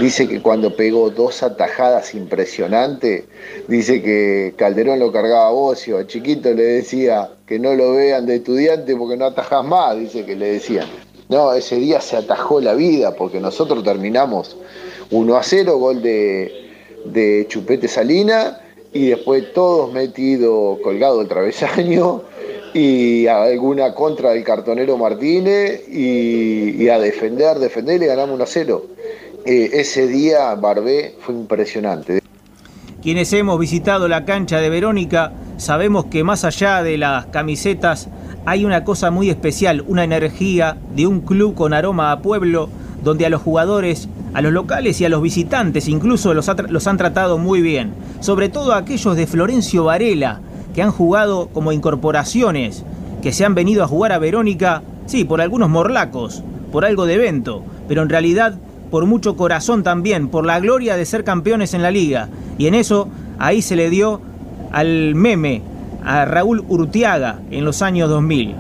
Dice 0.00 0.26
que 0.26 0.40
cuando 0.40 0.74
pegó 0.74 1.10
dos 1.10 1.42
atajadas 1.42 2.14
impresionantes, 2.14 3.24
dice 3.68 4.00
que 4.00 4.54
Calderón 4.56 5.00
lo 5.00 5.12
cargaba 5.12 5.48
a 5.48 5.50
Bocio, 5.50 5.98
a 5.98 6.06
Chiquito 6.06 6.54
le 6.54 6.62
decía 6.62 7.30
que 7.46 7.58
no 7.58 7.74
lo 7.74 7.92
vean 7.92 8.24
de 8.24 8.36
estudiante 8.36 8.96
porque 8.96 9.18
no 9.18 9.26
atajas 9.26 9.62
más, 9.66 9.98
dice 9.98 10.24
que 10.24 10.34
le 10.34 10.54
decían. 10.54 10.86
No, 11.28 11.52
ese 11.52 11.76
día 11.76 12.00
se 12.00 12.16
atajó 12.16 12.62
la 12.62 12.72
vida 12.72 13.14
porque 13.14 13.38
nosotros 13.38 13.84
terminamos 13.84 14.56
1 15.10 15.36
a 15.36 15.42
0, 15.42 15.76
gol 15.76 16.02
de, 16.02 16.70
de 17.04 17.44
Chupete 17.48 17.86
Salina 17.86 18.60
y 18.94 19.08
después 19.08 19.52
todos 19.52 19.92
metidos 19.92 20.78
colgado 20.80 21.20
el 21.20 21.28
travesaño 21.28 22.22
y 22.74 23.26
alguna 23.26 23.94
contra 23.94 24.30
del 24.30 24.44
cartonero 24.44 24.96
Martínez 24.96 25.88
y, 25.88 26.88
a 26.88 26.98
defender, 26.98 27.58
defender 27.58 28.02
y 28.02 28.06
ganamos 28.06 28.34
1 28.34 28.44
a 28.44 28.46
0. 28.46 28.86
Eh, 29.44 29.70
ese 29.74 30.06
día 30.06 30.54
Barbé 30.54 31.14
fue 31.20 31.34
impresionante. 31.34 32.20
Quienes 33.02 33.32
hemos 33.32 33.58
visitado 33.58 34.06
la 34.06 34.24
cancha 34.24 34.60
de 34.60 34.70
Verónica 34.70 35.32
sabemos 35.56 36.06
que 36.06 36.22
más 36.22 36.44
allá 36.44 36.82
de 36.82 36.98
las 36.98 37.26
camisetas 37.26 38.08
hay 38.44 38.64
una 38.64 38.84
cosa 38.84 39.10
muy 39.10 39.28
especial, 39.28 39.84
una 39.86 40.04
energía 40.04 40.76
de 40.94 41.06
un 41.06 41.20
club 41.20 41.54
con 41.54 41.74
aroma 41.74 42.12
a 42.12 42.22
pueblo 42.22 42.68
donde 43.02 43.26
a 43.26 43.30
los 43.30 43.42
jugadores, 43.42 44.08
a 44.34 44.40
los 44.40 44.52
locales 44.52 45.00
y 45.00 45.04
a 45.04 45.08
los 45.08 45.20
visitantes 45.20 45.88
incluso 45.88 46.32
los, 46.34 46.48
los 46.68 46.86
han 46.86 46.96
tratado 46.96 47.38
muy 47.38 47.60
bien. 47.60 47.92
Sobre 48.20 48.48
todo 48.48 48.72
a 48.72 48.78
aquellos 48.78 49.16
de 49.16 49.26
Florencio 49.26 49.84
Varela, 49.84 50.40
que 50.74 50.82
han 50.82 50.90
jugado 50.90 51.48
como 51.48 51.72
incorporaciones, 51.72 52.84
que 53.22 53.32
se 53.32 53.44
han 53.44 53.54
venido 53.54 53.84
a 53.84 53.88
jugar 53.88 54.12
a 54.12 54.18
Verónica, 54.18 54.82
sí, 55.06 55.24
por 55.24 55.40
algunos 55.40 55.68
morlacos, 55.68 56.42
por 56.70 56.84
algo 56.84 57.06
de 57.06 57.14
evento, 57.14 57.62
pero 57.88 58.02
en 58.02 58.08
realidad 58.08 58.54
por 58.90 59.06
mucho 59.06 59.36
corazón 59.36 59.82
también, 59.82 60.28
por 60.28 60.44
la 60.44 60.60
gloria 60.60 60.96
de 60.96 61.06
ser 61.06 61.24
campeones 61.24 61.72
en 61.72 61.82
la 61.82 61.90
liga. 61.90 62.28
Y 62.58 62.66
en 62.66 62.74
eso, 62.74 63.08
ahí 63.38 63.62
se 63.62 63.74
le 63.74 63.88
dio 63.88 64.20
al 64.70 65.14
meme, 65.14 65.62
a 66.04 66.26
Raúl 66.26 66.62
Urtiaga, 66.68 67.40
en 67.50 67.64
los 67.64 67.80
años 67.80 68.10
2000. 68.10 68.54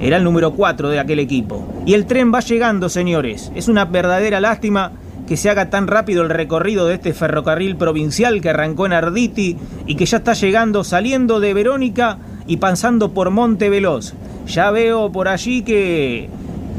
Era 0.00 0.16
el 0.16 0.24
número 0.24 0.52
4 0.52 0.88
de 0.88 0.98
aquel 0.98 1.18
equipo. 1.18 1.66
Y 1.84 1.92
el 1.92 2.06
tren 2.06 2.32
va 2.32 2.40
llegando, 2.40 2.88
señores. 2.88 3.52
Es 3.54 3.68
una 3.68 3.84
verdadera 3.84 4.40
lástima 4.40 4.92
que 5.26 5.36
se 5.36 5.50
haga 5.50 5.70
tan 5.70 5.86
rápido 5.86 6.22
el 6.22 6.30
recorrido 6.30 6.86
de 6.86 6.94
este 6.94 7.12
ferrocarril 7.12 7.76
provincial 7.76 8.40
que 8.40 8.50
arrancó 8.50 8.86
en 8.86 8.92
Arditi 8.92 9.56
y 9.86 9.94
que 9.94 10.06
ya 10.06 10.18
está 10.18 10.34
llegando, 10.34 10.84
saliendo 10.84 11.40
de 11.40 11.54
Verónica 11.54 12.18
y 12.46 12.58
pasando 12.58 13.12
por 13.12 13.30
Monte 13.30 13.70
Veloz. 13.70 14.14
Ya 14.46 14.70
veo 14.70 15.10
por 15.10 15.28
allí 15.28 15.62
que 15.62 16.28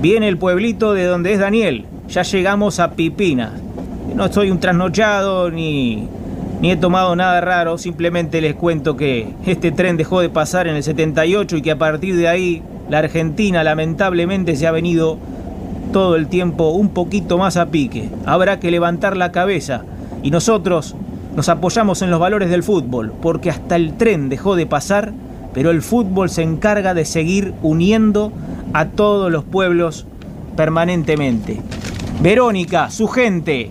viene 0.02 0.28
el 0.28 0.38
pueblito 0.38 0.94
de 0.94 1.06
donde 1.06 1.34
es 1.34 1.40
Daniel. 1.40 1.86
Ya 2.10 2.22
llegamos 2.22 2.80
a 2.80 2.92
Pipina. 2.92 3.54
No 4.16 4.32
soy 4.32 4.52
un 4.52 4.60
trasnochado 4.60 5.50
ni, 5.50 6.08
ni 6.62 6.72
he 6.72 6.78
tomado 6.78 7.16
nada 7.16 7.42
raro, 7.42 7.78
simplemente 7.78 8.42
les 8.42 8.56
cuento 8.56 8.96
que 8.96 9.34
este 9.46 9.72
tren 9.72 9.98
dejó 9.98 10.22
de 10.22 10.30
pasar 10.30 10.68
en 10.68 10.76
el 10.76 10.84
78 10.84 11.58
y 11.58 11.62
que 11.62 11.72
a 11.72 11.78
partir 11.78 12.16
de 12.16 12.28
ahí 12.28 12.62
la 12.90 13.00
Argentina 13.00 13.64
lamentablemente 13.64 14.56
se 14.56 14.68
ha 14.68 14.72
venido 14.72 15.18
todo 15.96 16.18
el 16.18 16.28
tiempo 16.28 16.72
un 16.72 16.90
poquito 16.90 17.38
más 17.38 17.56
a 17.56 17.68
pique. 17.68 18.10
Habrá 18.26 18.60
que 18.60 18.70
levantar 18.70 19.16
la 19.16 19.32
cabeza 19.32 19.86
y 20.24 20.30
nosotros 20.30 20.94
nos 21.38 21.48
apoyamos 21.48 22.02
en 22.02 22.12
los 22.12 22.20
valores 22.20 22.50
del 22.50 22.64
fútbol, 22.64 23.14
porque 23.22 23.50
hasta 23.50 23.78
el 23.78 23.94
tren 23.96 24.28
dejó 24.28 24.58
de 24.58 24.66
pasar, 24.66 25.14
pero 25.54 25.72
el 25.72 25.82
fútbol 25.82 26.30
se 26.30 26.44
encarga 26.44 26.94
de 26.94 27.06
seguir 27.06 27.54
uniendo 27.62 28.34
a 28.74 28.88
todos 28.88 29.32
los 29.32 29.46
pueblos 29.46 30.06
permanentemente. 30.58 31.62
Verónica, 32.22 32.90
su 32.90 33.08
gente, 33.08 33.70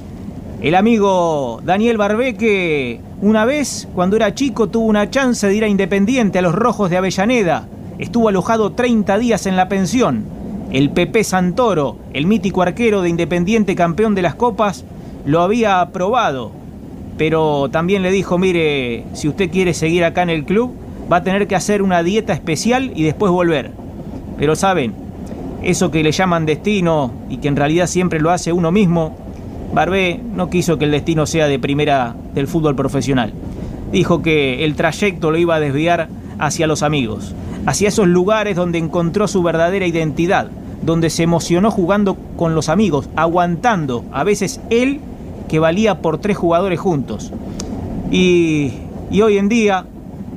el 0.62 0.76
amigo 0.76 1.60
Daniel 1.62 1.98
Barbeque 1.98 3.02
una 3.20 3.44
vez, 3.44 3.86
cuando 3.94 4.16
era 4.16 4.34
chico, 4.34 4.70
tuvo 4.70 4.86
una 4.86 5.10
chance 5.10 5.46
de 5.46 5.56
ir 5.56 5.64
a 5.64 5.68
Independiente, 5.68 6.38
a 6.38 6.42
los 6.42 6.54
Rojos 6.54 6.88
de 6.88 6.96
Avellaneda. 6.96 7.68
Estuvo 7.98 8.30
alojado 8.30 8.72
30 8.72 9.18
días 9.18 9.44
en 9.44 9.56
la 9.56 9.68
pensión. 9.68 10.33
El 10.74 10.90
Pepe 10.90 11.22
Santoro, 11.22 11.98
el 12.14 12.26
mítico 12.26 12.60
arquero 12.60 13.00
de 13.00 13.08
Independiente 13.08 13.76
campeón 13.76 14.16
de 14.16 14.22
las 14.22 14.34
copas, 14.34 14.84
lo 15.24 15.40
había 15.40 15.80
aprobado. 15.80 16.50
Pero 17.16 17.68
también 17.70 18.02
le 18.02 18.10
dijo, 18.10 18.38
mire, 18.38 19.04
si 19.12 19.28
usted 19.28 19.52
quiere 19.52 19.72
seguir 19.72 20.02
acá 20.02 20.22
en 20.24 20.30
el 20.30 20.44
club, 20.44 20.74
va 21.10 21.18
a 21.18 21.22
tener 21.22 21.46
que 21.46 21.54
hacer 21.54 21.80
una 21.80 22.02
dieta 22.02 22.32
especial 22.32 22.90
y 22.92 23.04
después 23.04 23.30
volver. 23.30 23.70
Pero 24.36 24.56
saben, 24.56 24.94
eso 25.62 25.92
que 25.92 26.02
le 26.02 26.10
llaman 26.10 26.44
destino 26.44 27.12
y 27.30 27.36
que 27.36 27.46
en 27.46 27.54
realidad 27.54 27.86
siempre 27.86 28.18
lo 28.18 28.32
hace 28.32 28.52
uno 28.52 28.72
mismo, 28.72 29.16
Barbé 29.72 30.20
no 30.34 30.50
quiso 30.50 30.76
que 30.76 30.86
el 30.86 30.90
destino 30.90 31.24
sea 31.26 31.46
de 31.46 31.60
primera 31.60 32.16
del 32.34 32.48
fútbol 32.48 32.74
profesional. 32.74 33.32
Dijo 33.92 34.22
que 34.22 34.64
el 34.64 34.74
trayecto 34.74 35.30
lo 35.30 35.38
iba 35.38 35.54
a 35.54 35.60
desviar 35.60 36.08
hacia 36.40 36.66
los 36.66 36.82
amigos, 36.82 37.32
hacia 37.64 37.86
esos 37.86 38.08
lugares 38.08 38.56
donde 38.56 38.78
encontró 38.78 39.28
su 39.28 39.40
verdadera 39.44 39.86
identidad, 39.86 40.50
donde 40.84 41.10
se 41.10 41.22
emocionó 41.22 41.70
jugando 41.70 42.16
con 42.36 42.54
los 42.54 42.68
amigos, 42.68 43.08
aguantando 43.16 44.04
a 44.12 44.24
veces 44.24 44.60
él 44.70 45.00
que 45.48 45.58
valía 45.58 46.00
por 46.00 46.18
tres 46.18 46.36
jugadores 46.36 46.80
juntos. 46.80 47.32
Y, 48.10 48.72
y 49.10 49.22
hoy 49.22 49.38
en 49.38 49.48
día 49.48 49.86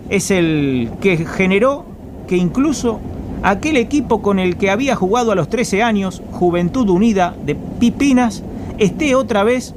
es 0.09 0.31
el 0.31 0.89
que 1.01 1.17
generó 1.17 1.85
que 2.27 2.37
incluso 2.37 2.99
aquel 3.43 3.77
equipo 3.77 4.21
con 4.21 4.39
el 4.39 4.57
que 4.57 4.69
había 4.69 4.95
jugado 4.95 5.31
a 5.31 5.35
los 5.35 5.49
13 5.49 5.83
años, 5.83 6.21
Juventud 6.31 6.89
Unida 6.89 7.35
de 7.45 7.55
Pipinas, 7.55 8.43
esté 8.77 9.15
otra 9.15 9.43
vez 9.43 9.73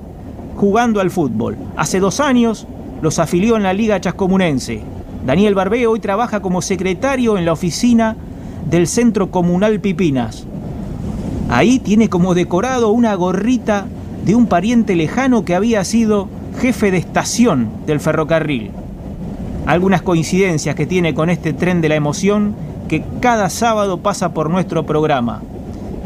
jugando 0.57 1.01
al 1.01 1.11
fútbol. 1.11 1.57
Hace 1.77 2.01
dos 2.01 2.21
años 2.21 2.67
los 3.03 3.19
afilió 3.19 3.57
en 3.57 3.63
la 3.63 3.73
Liga 3.73 4.01
Chascomunense. 4.01 4.83
Daniel 5.27 5.55
Barbé 5.55 5.87
hoy 5.87 6.01
trabaja 6.01 6.41
como 6.41 6.63
secretario 6.63 7.39
en 7.39 7.45
la 7.45 7.53
oficina 7.53 8.17
del 8.69 8.87
Centro 8.87 9.31
Comunal 9.31 9.81
Pipinas. 9.81 10.47
Ahí 11.51 11.81
tiene 11.81 12.09
como 12.09 12.35
decorado 12.35 12.91
una 12.91 13.13
gorrita 13.17 13.87
de 14.25 14.37
un 14.37 14.47
pariente 14.47 14.95
lejano 14.95 15.45
que 15.45 15.57
había 15.57 15.83
sido 15.83 16.29
jefe 16.61 16.93
de 16.93 16.99
estación 16.99 17.69
del 17.87 17.99
ferrocarril. 17.99 18.71
Algunas 19.67 20.01
coincidencias 20.03 20.77
que 20.77 20.87
tiene 20.87 21.13
con 21.13 21.29
este 21.29 21.53
tren 21.53 21.81
de 21.81 21.89
la 21.89 21.97
emoción 21.97 22.55
que 22.87 23.05
cada 23.21 23.51
sábado 23.51 23.99
pasa 23.99 24.33
por 24.33 24.49
nuestro 24.49 24.87
programa. 24.87 25.43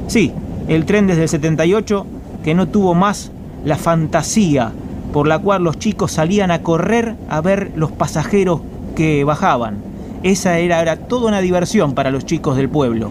Sí, 0.07 0.33
el 0.67 0.87
tren 0.87 1.07
desde 1.07 1.25
el 1.25 1.29
78 1.29 2.07
que 2.43 2.55
no 2.55 2.69
tuvo 2.69 2.95
más 2.95 3.31
la 3.67 3.77
fantasía 3.77 4.73
por 5.13 5.29
la 5.29 5.39
cual 5.39 5.63
los 5.63 5.79
chicos 5.79 6.13
salían 6.13 6.51
a 6.53 6.63
correr 6.63 7.17
a 7.29 7.43
ver 7.43 7.71
los 7.77 7.93
pasajeros 7.93 8.63
que 8.97 9.25
bajaban. 9.25 9.77
Esa 10.23 10.59
era, 10.59 10.81
era 10.81 10.97
toda 10.97 11.29
una 11.29 11.43
diversión 11.43 11.93
para 11.93 12.11
los 12.11 12.25
chicos 12.25 12.57
del 12.57 12.71
pueblo. 12.71 13.11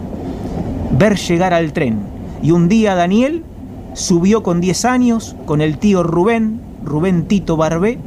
Ver 0.98 1.16
llegar 1.16 1.54
al 1.54 1.72
tren. 1.72 2.13
Y 2.42 2.50
un 2.50 2.68
día 2.68 2.94
Daniel 2.94 3.44
subió 3.94 4.42
con 4.42 4.60
10 4.60 4.84
años 4.84 5.36
con 5.46 5.60
el 5.60 5.78
tío 5.78 6.02
Rubén, 6.02 6.60
Rubén 6.84 7.26
Tito 7.26 7.56
Barbé, 7.56 7.98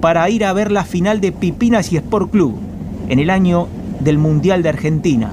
para 0.00 0.28
ir 0.30 0.44
a 0.44 0.52
ver 0.52 0.70
la 0.70 0.84
final 0.84 1.20
de 1.20 1.32
Pipinas 1.32 1.92
y 1.92 1.96
Sport 1.96 2.30
Club 2.30 2.56
en 3.08 3.18
el 3.18 3.30
año 3.30 3.68
del 4.00 4.18
Mundial 4.18 4.62
de 4.62 4.68
Argentina. 4.68 5.32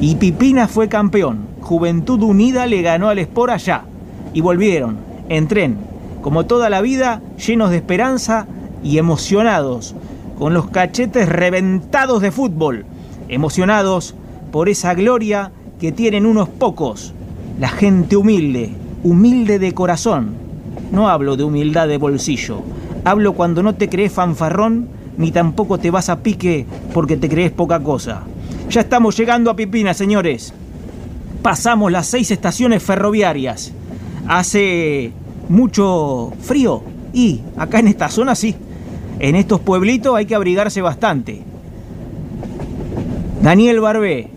Y 0.00 0.16
Pipinas 0.16 0.70
fue 0.70 0.88
campeón. 0.88 1.46
Juventud 1.60 2.22
Unida 2.22 2.66
le 2.66 2.82
ganó 2.82 3.08
al 3.08 3.18
Sport 3.18 3.52
allá 3.52 3.84
y 4.32 4.40
volvieron 4.40 4.98
en 5.28 5.48
tren, 5.48 5.76
como 6.22 6.46
toda 6.46 6.70
la 6.70 6.80
vida, 6.80 7.20
llenos 7.44 7.70
de 7.70 7.76
esperanza 7.76 8.46
y 8.82 8.98
emocionados, 8.98 9.94
con 10.38 10.54
los 10.54 10.68
cachetes 10.68 11.28
reventados 11.28 12.22
de 12.22 12.30
fútbol, 12.30 12.84
emocionados 13.28 14.14
por 14.52 14.68
esa 14.68 14.94
gloria 14.94 15.50
que 15.80 15.92
tienen 15.92 16.26
unos 16.26 16.48
pocos, 16.48 17.14
la 17.58 17.68
gente 17.68 18.16
humilde, 18.16 18.70
humilde 19.02 19.58
de 19.58 19.72
corazón. 19.72 20.34
No 20.92 21.08
hablo 21.08 21.36
de 21.36 21.44
humildad 21.44 21.88
de 21.88 21.98
bolsillo, 21.98 22.62
hablo 23.04 23.32
cuando 23.32 23.62
no 23.62 23.74
te 23.74 23.88
crees 23.88 24.12
fanfarrón 24.12 24.88
ni 25.16 25.30
tampoco 25.30 25.78
te 25.78 25.90
vas 25.90 26.08
a 26.08 26.22
pique 26.22 26.66
porque 26.92 27.16
te 27.16 27.28
crees 27.28 27.50
poca 27.50 27.80
cosa. 27.80 28.22
Ya 28.68 28.82
estamos 28.82 29.16
llegando 29.16 29.50
a 29.50 29.56
Pipina, 29.56 29.94
señores. 29.94 30.52
Pasamos 31.42 31.90
las 31.92 32.06
seis 32.06 32.30
estaciones 32.30 32.82
ferroviarias 32.82 33.72
hace 34.28 35.12
mucho 35.48 36.32
frío 36.40 36.82
y 37.12 37.40
acá 37.56 37.78
en 37.78 37.88
esta 37.88 38.08
zona 38.08 38.34
sí. 38.34 38.56
En 39.18 39.36
estos 39.36 39.60
pueblitos 39.60 40.14
hay 40.14 40.26
que 40.26 40.34
abrigarse 40.34 40.82
bastante. 40.82 41.42
Daniel 43.40 43.80
Barbé, 43.80 44.30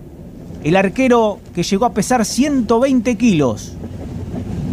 el 0.64 0.76
arquero 0.76 1.40
que 1.54 1.64
llegó 1.64 1.86
a 1.86 1.94
pesar 1.94 2.26
120 2.26 3.16
kilos, 3.18 3.74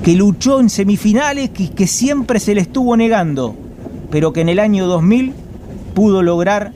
que 0.05 0.15
luchó 0.15 0.61
en 0.61 0.71
semifinales 0.71 1.51
y 1.59 1.69
que 1.69 1.87
siempre 1.87 2.41
se 2.41 2.55
le 2.55 2.61
estuvo 2.61 2.97
negando, 2.97 3.55
pero 4.11 4.33
que 4.33 4.41
en 4.41 4.49
el 4.49 4.59
año 4.59 4.87
2000 4.87 5.33
pudo 5.95 6.23
lograr 6.23 6.73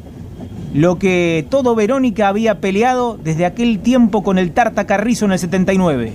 lo 0.73 0.99
que 0.99 1.45
todo 1.51 1.75
Verónica 1.75 2.29
había 2.29 2.61
peleado 2.61 3.19
desde 3.23 3.45
aquel 3.45 3.81
tiempo 3.81 4.23
con 4.23 4.39
el 4.39 4.53
Tarta 4.53 4.87
Carrizo 4.87 5.25
en 5.25 5.33
el 5.33 5.39
79. 5.41 6.13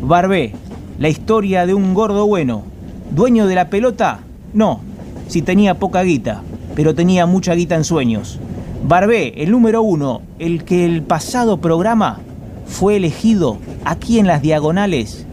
Barbé, 0.00 0.52
la 0.98 1.08
historia 1.08 1.66
de 1.66 1.74
un 1.74 1.94
gordo 1.94 2.26
bueno. 2.26 2.62
¿Dueño 3.10 3.46
de 3.46 3.56
la 3.56 3.68
pelota? 3.68 4.20
No, 4.52 4.80
si 5.26 5.42
tenía 5.42 5.78
poca 5.78 6.02
guita, 6.02 6.42
pero 6.76 6.94
tenía 6.94 7.26
mucha 7.26 7.54
guita 7.54 7.74
en 7.74 7.84
sueños. 7.84 8.38
Barbé, 8.86 9.42
el 9.42 9.50
número 9.50 9.82
uno, 9.82 10.22
el 10.38 10.62
que 10.64 10.84
el 10.84 11.02
pasado 11.02 11.56
programa 11.60 12.20
fue 12.66 12.96
elegido 12.96 13.58
aquí 13.84 14.18
en 14.18 14.26
las 14.26 14.42
diagonales, 14.42 15.26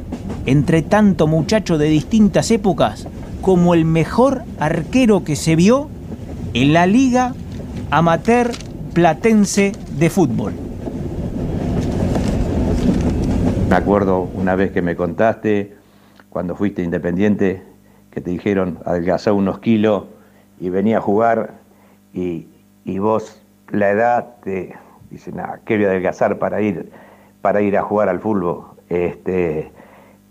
entre 0.46 0.82
tanto 0.82 1.28
muchacho 1.28 1.78
de 1.78 1.88
distintas 1.88 2.52
épocas, 2.52 3.08
como 3.42 3.74
el 3.74 3.86
mejor 3.86 4.44
arquero 4.60 5.24
que 5.24 5.36
se 5.36 5.56
vio 5.56 5.90
en 6.54 6.74
la 6.74 6.86
Liga 6.86 7.34
Amateur 7.92 8.52
Platense 8.94 9.74
de 9.98 10.10
Fútbol. 10.10 10.54
Me 13.70 13.76
acuerdo 13.76 14.30
una 14.36 14.56
vez 14.56 14.72
que 14.72 14.82
me 14.82 14.96
contaste, 14.96 15.76
cuando 16.30 16.56
fuiste 16.56 16.84
independiente, 16.84 17.64
que 18.12 18.22
te 18.22 18.30
dijeron 18.30 18.78
adelgazar 18.86 19.34
unos 19.34 19.60
kilos 19.60 20.04
y 20.60 20.70
venía 20.70 21.00
a 21.00 21.02
jugar 21.02 21.56
y, 22.14 22.48
vos 23.00 23.42
la 23.70 23.90
edad 23.90 24.36
te 24.44 24.76
dice, 25.10 25.32
nada, 25.32 25.62
¿qué 25.66 25.78
voy 25.78 25.86
a 25.86 25.90
adelgazar 25.90 26.38
para 26.38 26.62
ir, 26.62 26.92
para 27.44 27.62
ir 27.62 27.78
a 27.78 27.84
jugar 27.84 28.08
al 28.08 28.22
fútbol? 28.22 28.68
Este, 28.88 29.70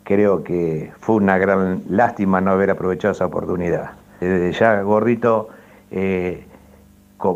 creo 0.03 0.43
que 0.43 0.93
fue 0.99 1.17
una 1.17 1.37
gran 1.37 1.83
lástima 1.91 2.41
no 2.41 2.53
haber 2.53 2.71
aprovechado 2.71 3.13
esa 3.13 3.27
oportunidad. 3.27 3.91
Desde 4.19 4.51
ya, 4.53 4.81
gordito, 4.81 5.51
eh, 5.91 6.47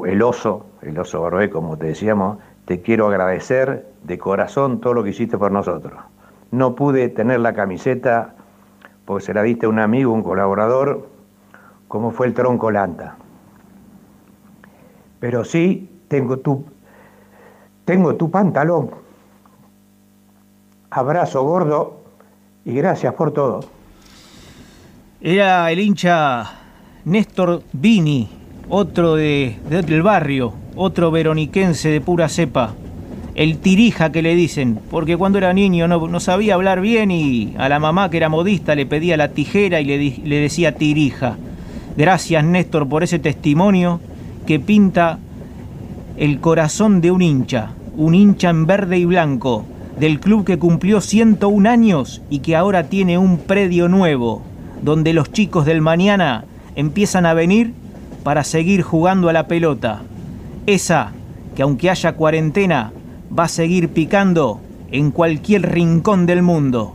el 0.06 0.22
oso, 0.22 0.64
el 0.80 0.98
oso 0.98 1.20
Barbé, 1.20 1.50
como 1.50 1.76
te 1.76 1.88
decíamos, 1.88 2.38
te 2.64 2.80
quiero 2.80 3.06
agradecer 3.06 3.86
de 4.02 4.18
corazón 4.18 4.80
todo 4.80 4.94
lo 4.94 5.04
que 5.04 5.10
hiciste 5.10 5.36
por 5.36 5.52
nosotros. 5.52 6.00
No 6.52 6.74
pude 6.74 7.10
tener 7.10 7.40
la 7.40 7.52
camiseta 7.52 8.34
porque 9.04 9.26
se 9.26 9.34
la 9.34 9.42
diste 9.42 9.66
a 9.66 9.68
un 9.68 9.78
amigo, 9.78 10.10
un 10.10 10.22
colaborador, 10.22 11.06
como 11.86 12.12
fue 12.12 12.28
el 12.28 12.32
tronco 12.32 12.70
Lanta. 12.70 13.16
Pero 15.20 15.44
sí 15.44 16.00
tengo 16.08 16.38
tu, 16.38 16.64
tengo 17.84 18.14
tu 18.14 18.30
pantalón. 18.30 19.05
Abrazo 20.96 21.42
gordo 21.42 22.00
y 22.64 22.72
gracias 22.72 23.12
por 23.12 23.30
todo. 23.30 23.60
Era 25.20 25.70
el 25.70 25.78
hincha 25.78 26.50
Néstor 27.04 27.62
Vini, 27.74 28.30
otro 28.70 29.14
de, 29.14 29.58
del 29.68 30.02
barrio, 30.02 30.54
otro 30.74 31.10
veroniquense 31.10 31.90
de 31.90 32.00
pura 32.00 32.30
cepa, 32.30 32.72
el 33.34 33.58
tirija 33.58 34.10
que 34.10 34.22
le 34.22 34.34
dicen, 34.34 34.80
porque 34.90 35.18
cuando 35.18 35.36
era 35.36 35.52
niño 35.52 35.86
no, 35.86 36.18
sabía 36.18 36.54
hablar 36.54 36.80
bien 36.80 37.10
y 37.10 37.54
a 37.58 37.68
la 37.68 37.78
mamá 37.78 38.08
que 38.08 38.16
era 38.16 38.30
modista 38.30 38.74
le 38.74 38.86
pedía 38.86 39.18
la 39.18 39.32
tijera 39.32 39.82
y 39.82 39.84
le, 39.84 39.98
le 40.24 40.40
decía 40.40 40.76
tirija. 40.76 41.36
Gracias 41.98 42.42
Néstor 42.42 42.88
por 42.88 43.02
ese 43.02 43.18
testimonio 43.18 44.00
que 44.46 44.58
pinta 44.60 45.18
el 46.16 46.40
corazón 46.40 47.02
de 47.02 47.10
un 47.10 47.20
hincha, 47.20 47.72
un 47.98 48.14
hincha 48.14 48.48
en 48.48 48.64
verde 48.64 48.96
y 48.96 49.04
blanco, 49.04 49.66
del 49.98 50.20
club 50.20 50.44
que 50.44 50.58
cumplió 50.58 51.00
101 51.00 51.68
años 51.68 52.22
y 52.28 52.40
que 52.40 52.56
ahora 52.56 52.84
tiene 52.84 53.18
un 53.18 53.38
predio 53.38 53.88
nuevo, 53.88 54.42
donde 54.82 55.12
los 55.12 55.32
chicos 55.32 55.64
del 55.64 55.80
mañana 55.80 56.44
empiezan 56.74 57.26
a 57.26 57.34
venir 57.34 57.72
para 58.22 58.44
seguir 58.44 58.82
jugando 58.82 59.28
a 59.28 59.32
la 59.32 59.46
pelota. 59.48 60.02
Esa 60.66 61.12
que 61.54 61.62
aunque 61.62 61.90
haya 61.90 62.12
cuarentena, 62.12 62.92
va 63.36 63.44
a 63.44 63.48
seguir 63.48 63.88
picando 63.88 64.60
en 64.92 65.10
cualquier 65.10 65.72
rincón 65.72 66.26
del 66.26 66.42
mundo. 66.42 66.94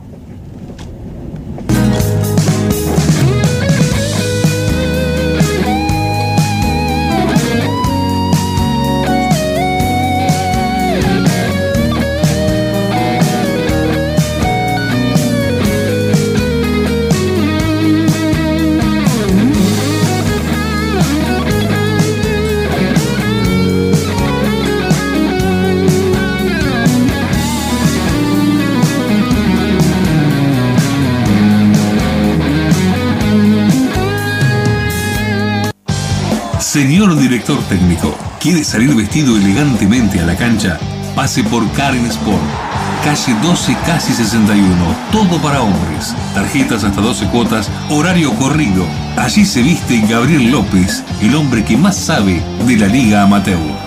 Técnico, 37.60 38.16
¿quiere 38.40 38.64
salir 38.64 38.94
vestido 38.94 39.36
elegantemente 39.36 40.20
a 40.20 40.26
la 40.26 40.36
cancha? 40.36 40.78
Pase 41.14 41.44
por 41.44 41.70
Karen 41.72 42.06
Sport. 42.06 42.42
Calle 43.04 43.34
12, 43.42 43.76
casi 43.84 44.12
61. 44.12 44.64
Todo 45.10 45.40
para 45.42 45.60
hombres. 45.60 46.14
Tarjetas 46.34 46.84
hasta 46.84 47.00
12 47.00 47.26
cuotas. 47.26 47.70
Horario 47.90 48.32
corrido. 48.34 48.86
Allí 49.16 49.44
se 49.44 49.62
viste 49.62 50.00
Gabriel 50.08 50.50
López, 50.50 51.02
el 51.20 51.34
hombre 51.34 51.64
que 51.64 51.76
más 51.76 51.96
sabe 51.96 52.40
de 52.66 52.76
la 52.76 52.86
Liga 52.86 53.22
Amateur. 53.22 53.81